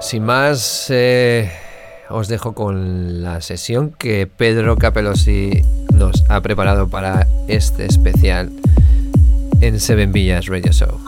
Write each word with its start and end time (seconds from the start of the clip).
Sin 0.00 0.24
más, 0.24 0.86
eh, 0.90 1.50
os 2.08 2.28
dejo 2.28 2.54
con 2.54 3.22
la 3.22 3.40
sesión 3.40 3.90
que 3.90 4.26
Pedro 4.26 4.76
Capelosi 4.76 5.62
nos 5.92 6.24
ha 6.28 6.40
preparado 6.40 6.88
para 6.88 7.26
este 7.48 7.84
especial 7.84 8.50
en 9.60 9.80
Seven 9.80 10.12
Villas 10.12 10.46
Radio 10.46 10.72
Show. 10.72 11.00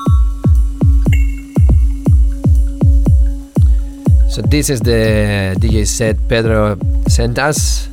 So 4.28 4.42
this 4.42 4.70
is 4.70 4.80
the 4.80 5.54
DJ 5.58 5.86
set 5.86 6.16
Pedro 6.28 6.76
sent 7.08 7.38
us, 7.38 7.88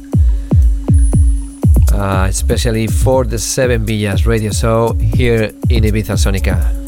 uh, 1.94 2.28
especially 2.30 2.88
for 2.88 3.26
the 3.26 3.38
Seven 3.38 3.86
Villas 3.86 4.26
Radio 4.26 4.52
Show 4.52 4.96
here 5.16 5.54
in 5.70 5.84
Ibiza 5.84 6.18
Sonica. 6.18 6.87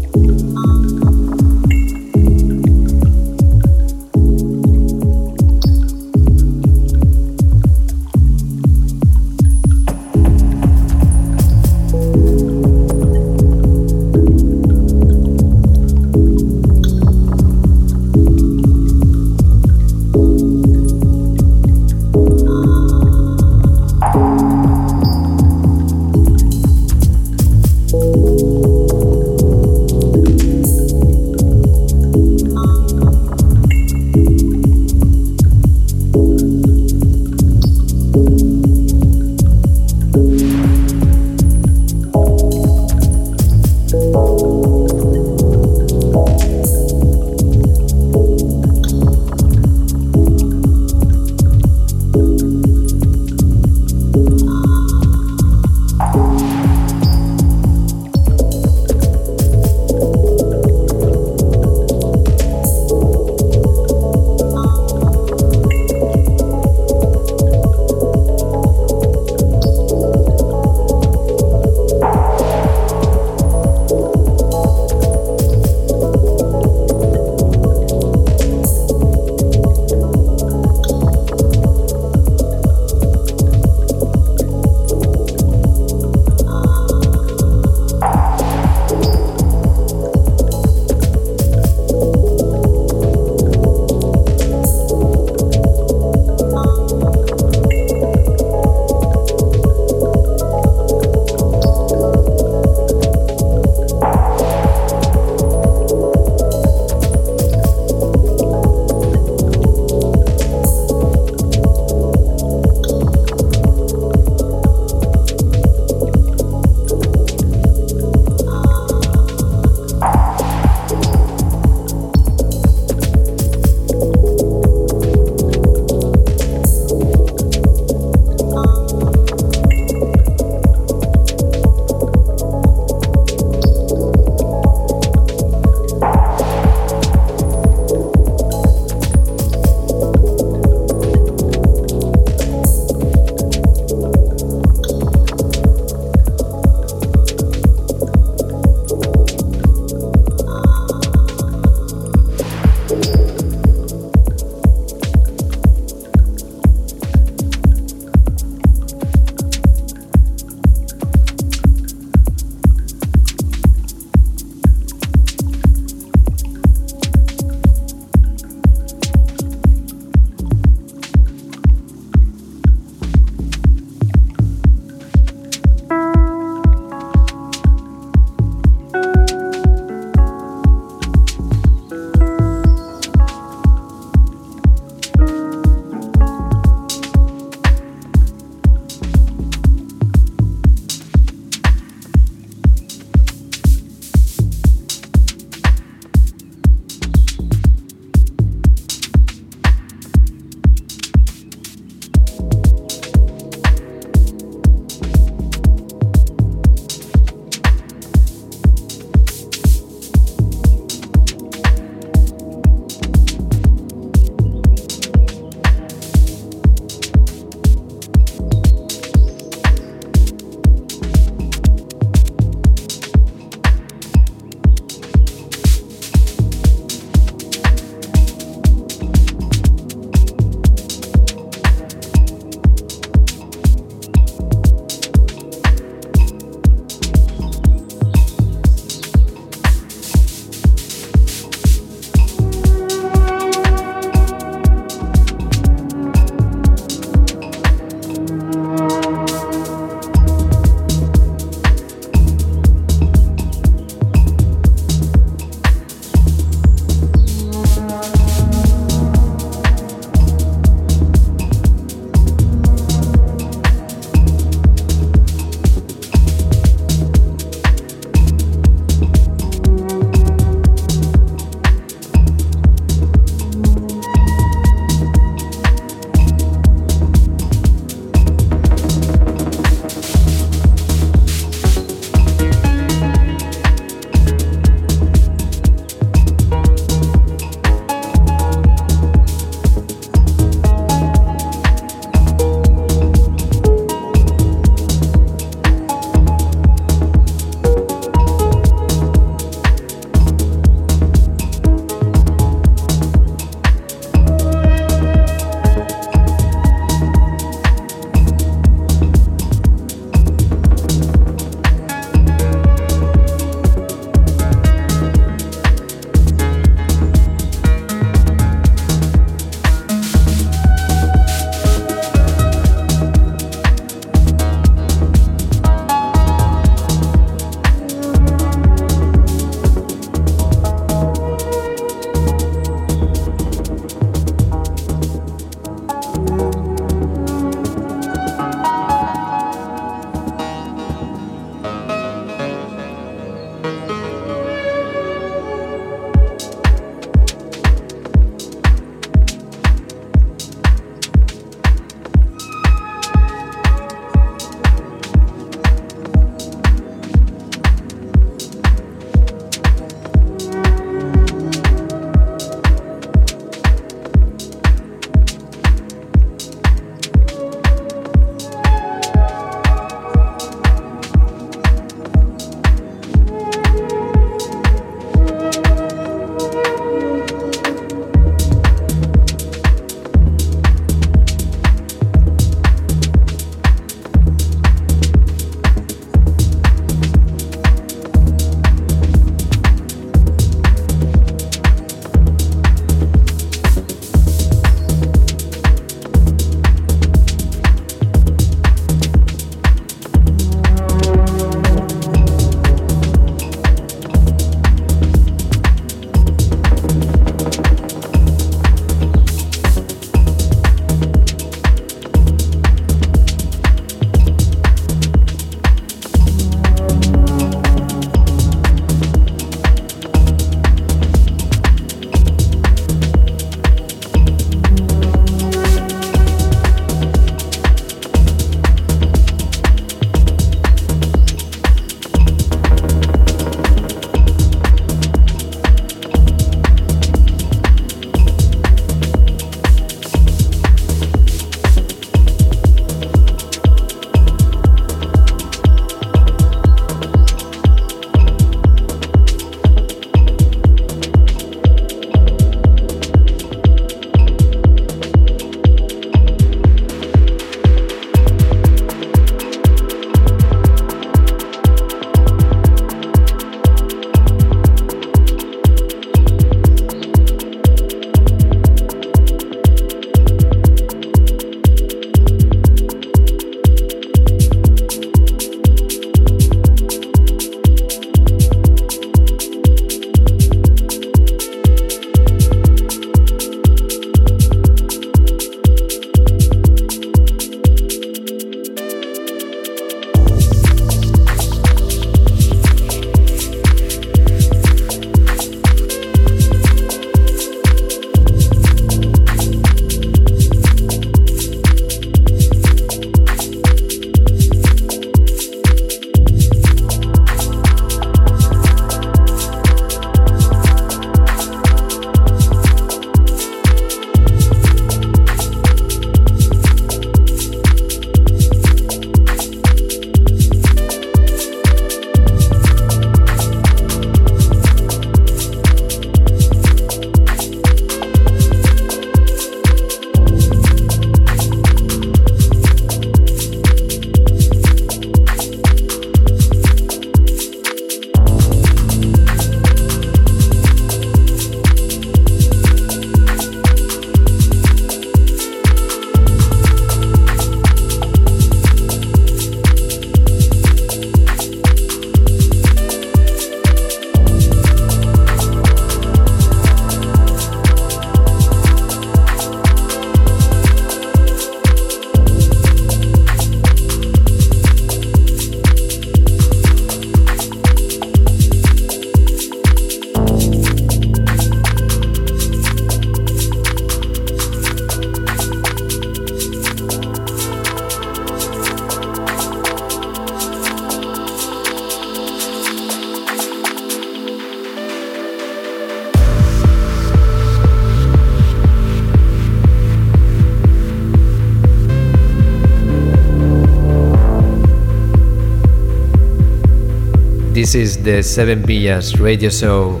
This 597.68 597.74
is 597.74 598.02
the 598.02 598.22
Seven 598.22 598.62
Villas 598.64 599.20
radio 599.20 599.50
show 599.50 600.00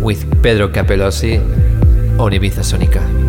with 0.00 0.22
Pedro 0.40 0.68
Capelossi 0.68 1.42
on 2.16 2.30
Ibiza 2.30 2.62
Sonica. 2.62 3.25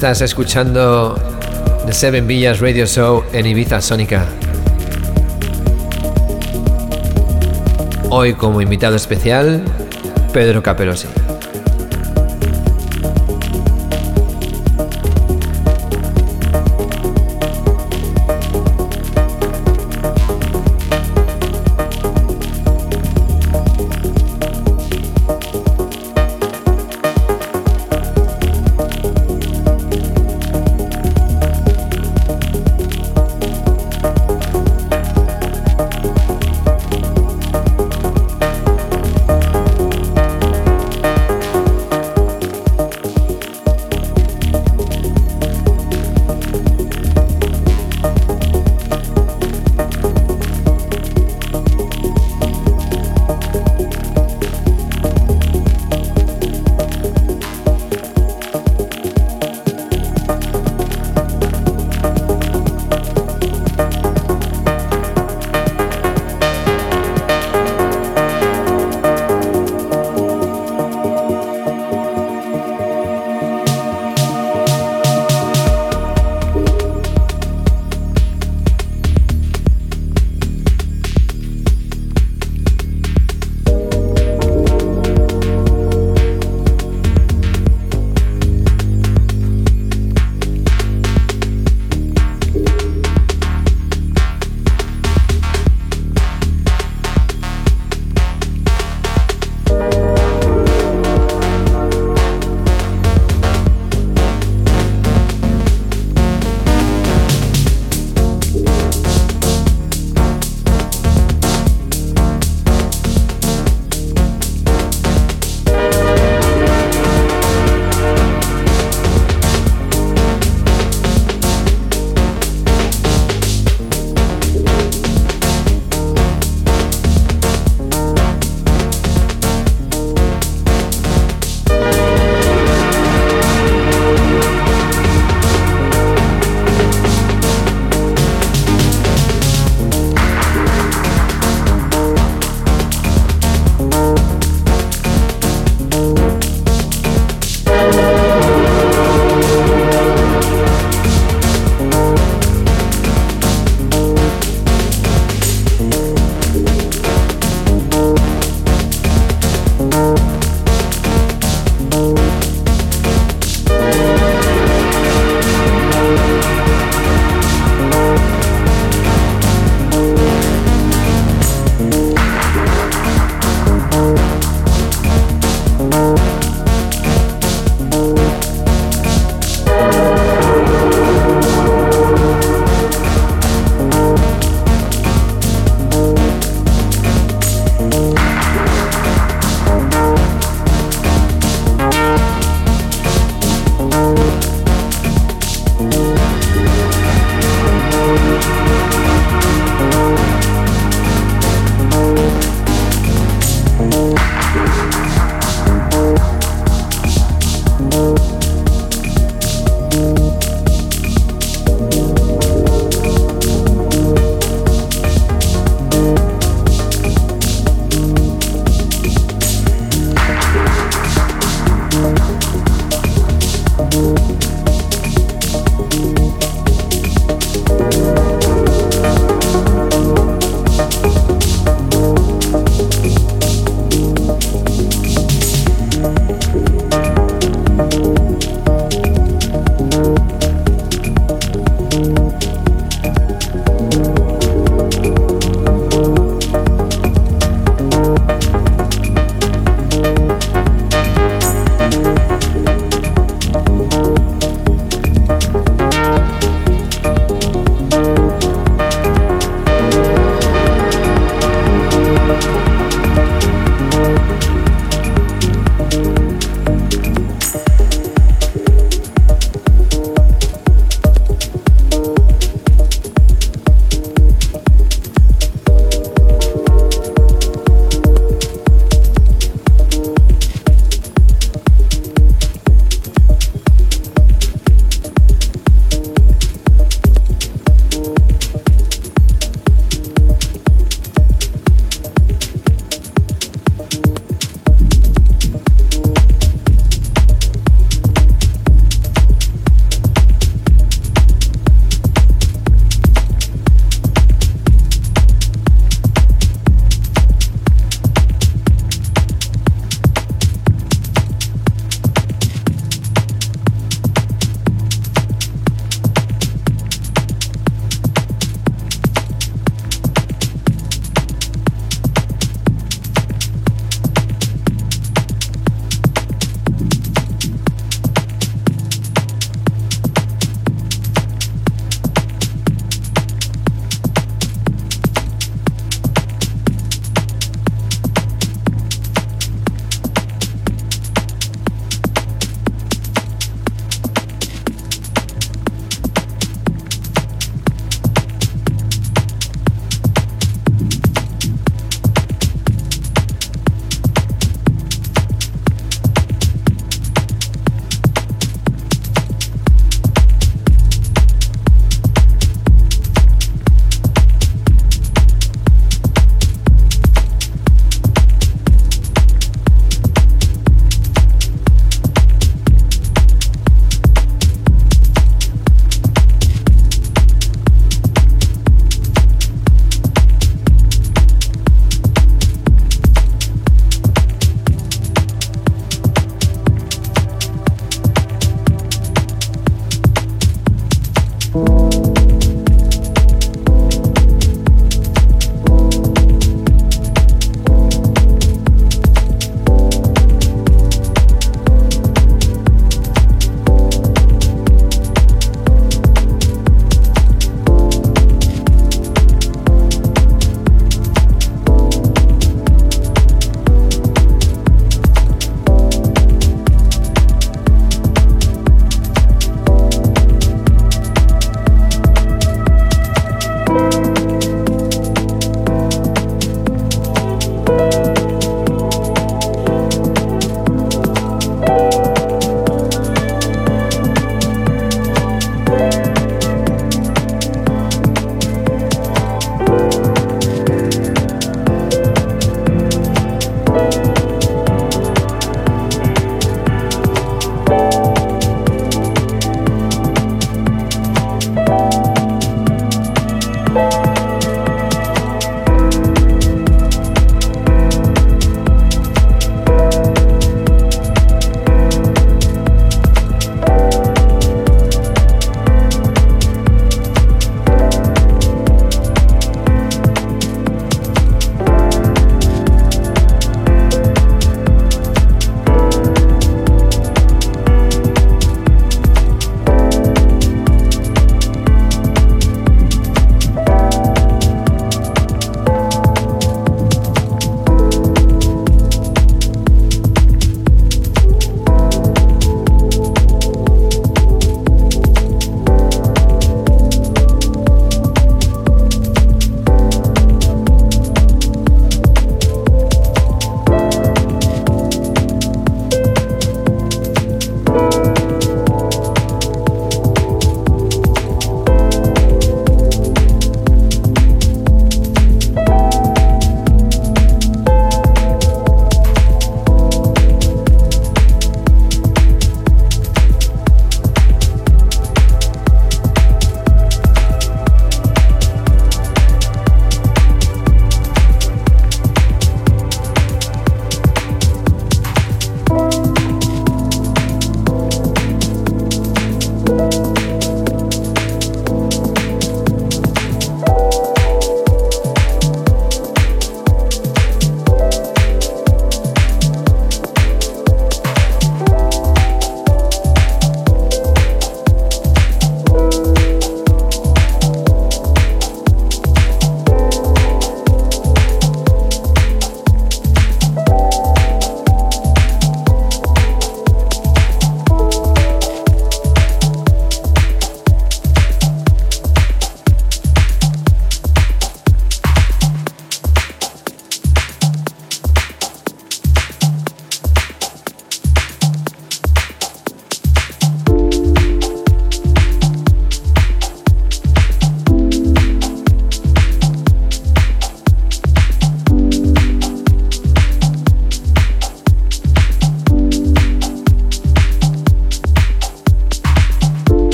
Estás 0.00 0.22
escuchando 0.22 1.14
The 1.84 1.92
Seven 1.92 2.26
Villas 2.26 2.60
Radio 2.60 2.86
Show 2.86 3.22
en 3.34 3.44
Ibiza 3.44 3.82
Sónica. 3.82 4.24
Hoy 8.08 8.32
como 8.32 8.62
invitado 8.62 8.96
especial, 8.96 9.62
Pedro 10.32 10.62
Capelosi. 10.62 11.06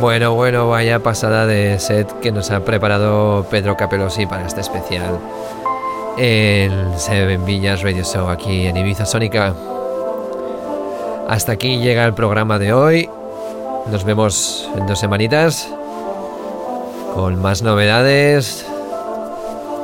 Bueno, 0.00 0.34
bueno, 0.34 0.68
vaya 0.68 0.98
pasada 0.98 1.46
de 1.46 1.78
set 1.78 2.12
que 2.20 2.32
nos 2.32 2.50
ha 2.50 2.64
preparado 2.64 3.46
Pedro 3.48 3.76
Capelosi 3.76 4.26
para 4.26 4.44
este 4.44 4.60
especial 4.60 5.18
en 6.16 6.98
Seven 6.98 7.44
Villas 7.44 7.82
Radio 7.82 8.02
Show 8.02 8.28
aquí 8.28 8.66
en 8.66 8.76
Ibiza 8.76 9.06
Sónica. 9.06 9.54
Hasta 11.28 11.52
aquí 11.52 11.78
llega 11.78 12.04
el 12.04 12.12
programa 12.12 12.58
de 12.58 12.72
hoy. 12.72 13.08
Nos 13.90 14.04
vemos 14.04 14.68
en 14.76 14.86
dos 14.86 14.98
semanitas 14.98 15.68
con 17.14 17.40
más 17.40 17.62
novedades, 17.62 18.66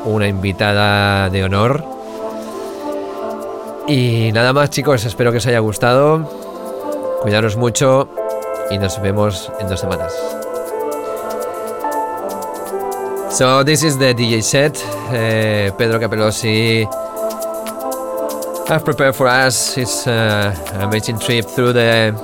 una 0.05 0.27
invitada 0.27 1.31
de 1.31 1.45
honor. 1.45 1.85
Y 3.87 4.33
nada 4.33 4.53
más 4.53 4.71
chicos, 4.71 5.05
espero 5.05 5.31
que 5.31 5.39
os 5.39 5.47
haya 5.47 5.61
gustado. 5.61 6.29
Cuidaros 7.23 7.57
mucho 7.57 8.09
y 8.71 8.79
nos 8.79 9.01
vemos 9.01 9.51
en 9.61 9.69
dos 9.69 9.81
semanas. 9.81 10.13
So 13.31 13.65
this 13.65 13.83
is 13.83 13.97
the 13.99 14.15
DJ 14.15 14.43
set. 14.43 14.77
Uh, 15.09 15.75
Pedro 15.77 15.99
Capellosi 15.99 16.85
have 18.69 18.85
prepared 18.85 19.15
for 19.15 19.29
us. 19.29 19.77
It's 19.79 20.07
uh, 20.07 20.55
an 20.75 20.83
amazing 20.83 21.19
trip 21.19 21.45
through 21.45 21.73
the 21.73 22.15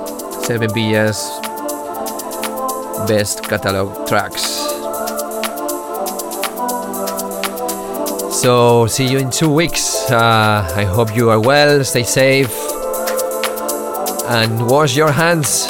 seven 0.43 0.73
Villas 0.73 1.39
best 3.07 3.43
catalog 3.43 4.07
tracks. 4.07 4.43
So 8.41 8.87
see 8.87 9.07
you 9.07 9.17
in 9.17 9.31
two 9.31 9.49
weeks. 9.49 10.11
Uh, 10.11 10.69
I 10.75 10.83
hope 10.83 11.15
you 11.15 11.29
are 11.29 11.39
well. 11.39 11.83
Stay 11.83 12.03
safe 12.03 12.53
and 14.29 14.67
wash 14.69 14.95
your 14.95 15.11
hands 15.11 15.67